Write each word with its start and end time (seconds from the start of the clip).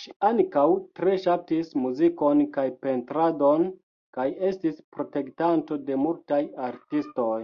Ŝi 0.00 0.12
ankaŭ 0.26 0.62
tre 0.98 1.14
ŝatis 1.24 1.72
muzikon 1.86 2.44
kaj 2.58 2.66
pentradon 2.84 3.66
kaj 4.18 4.28
estis 4.52 4.80
protektanto 4.98 5.84
de 5.90 6.02
multaj 6.08 6.44
artistoj. 6.70 7.38